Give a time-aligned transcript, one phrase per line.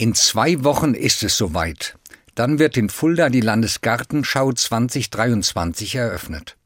[0.00, 1.98] In zwei Wochen ist es soweit.
[2.34, 6.56] Dann wird in Fulda die Landesgartenschau 2023 eröffnet.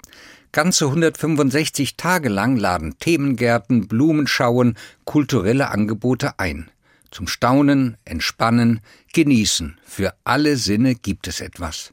[0.52, 6.70] Ganze 165 Tage lang laden Themengärten, Blumenschauen, kulturelle Angebote ein.
[7.10, 8.78] Zum Staunen, Entspannen,
[9.12, 9.80] Genießen.
[9.84, 11.92] Für alle Sinne gibt es etwas.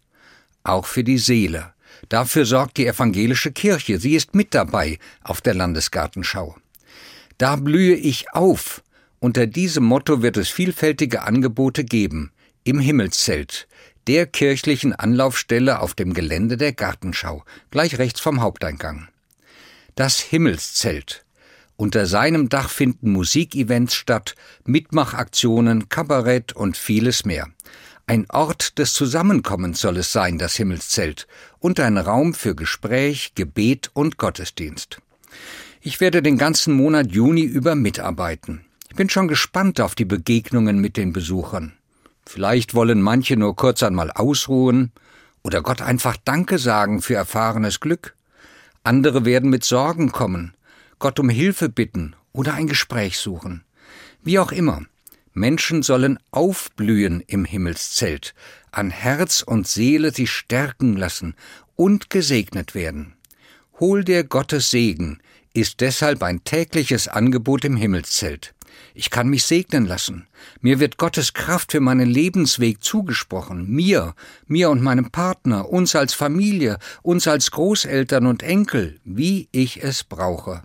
[0.63, 1.73] Auch für die Seele.
[2.07, 3.97] Dafür sorgt die evangelische Kirche.
[3.97, 6.55] Sie ist mit dabei auf der Landesgartenschau.
[7.39, 8.83] Da blühe ich auf.
[9.23, 12.31] Unter diesem Motto wird es vielfältige Angebote geben.
[12.63, 13.67] Im Himmelszelt,
[14.07, 19.09] der kirchlichen Anlaufstelle auf dem Gelände der Gartenschau, gleich rechts vom Haupteingang.
[19.93, 21.23] Das Himmelszelt.
[21.77, 24.33] Unter seinem Dach finden Musikevents statt,
[24.65, 27.47] Mitmachaktionen, Kabarett und vieles mehr.
[28.07, 31.27] Ein Ort des Zusammenkommens soll es sein, das Himmelszelt,
[31.59, 34.97] und ein Raum für Gespräch, Gebet und Gottesdienst.
[35.79, 38.65] Ich werde den ganzen Monat Juni über mitarbeiten.
[38.91, 41.71] Ich bin schon gespannt auf die Begegnungen mit den Besuchern.
[42.25, 44.91] Vielleicht wollen manche nur kurz einmal ausruhen
[45.43, 48.17] oder Gott einfach Danke sagen für erfahrenes Glück.
[48.83, 50.55] Andere werden mit Sorgen kommen,
[50.99, 53.63] Gott um Hilfe bitten oder ein Gespräch suchen.
[54.23, 54.81] Wie auch immer,
[55.31, 58.33] Menschen sollen aufblühen im Himmelszelt,
[58.71, 61.35] an Herz und Seele sich stärken lassen
[61.77, 63.13] und gesegnet werden.
[63.79, 65.21] Hol dir Gottes Segen
[65.53, 68.53] ist deshalb ein tägliches Angebot im Himmelszelt.
[68.93, 70.27] Ich kann mich segnen lassen.
[70.59, 73.69] Mir wird Gottes Kraft für meinen Lebensweg zugesprochen.
[73.69, 74.15] Mir,
[74.47, 80.03] mir und meinem Partner, uns als Familie, uns als Großeltern und Enkel, wie ich es
[80.03, 80.63] brauche.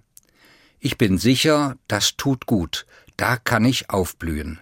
[0.78, 4.60] Ich bin sicher, das tut gut, da kann ich aufblühen.